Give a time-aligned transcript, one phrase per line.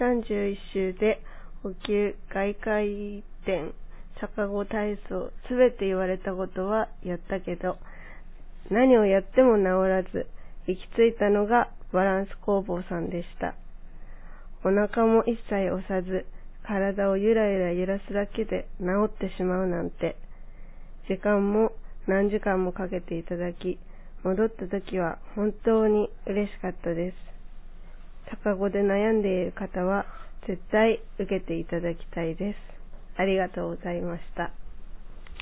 [0.00, 1.20] 31週で
[1.62, 3.72] 補給、外回転、
[4.20, 7.76] 逆子体操、すべて言われたことはやったけど、
[8.70, 10.26] 何をやっても治らず、
[10.66, 13.54] 行き着いたのがバランス工房さんでした。
[14.64, 16.24] お腹も一切押さず、
[16.62, 20.16] 体をゆらゆら揺らすだけで治ってしまうなんて、
[21.08, 21.72] 時間も
[22.06, 23.78] 何時間もかけていただき、
[24.22, 27.39] 戻った時は本当に嬉しかったです。
[28.30, 30.06] 高語で悩んでいる方は
[30.46, 32.56] 絶対受けていただきたいです。
[33.16, 34.52] ありがとうございました。